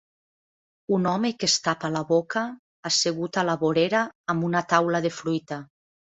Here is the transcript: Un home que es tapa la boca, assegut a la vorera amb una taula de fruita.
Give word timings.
Un 0.95 1.03
home 1.11 1.29
que 1.43 1.47
es 1.51 1.57
tapa 1.67 1.91
la 1.97 2.01
boca, 2.13 2.43
assegut 2.91 3.41
a 3.43 3.45
la 3.51 3.57
vorera 3.67 4.03
amb 4.35 4.49
una 4.51 4.65
taula 4.75 5.05
de 5.07 5.15
fruita. 5.21 5.63